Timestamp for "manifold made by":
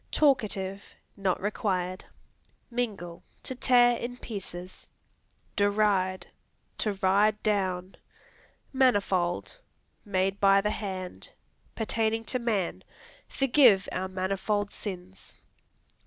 8.73-10.59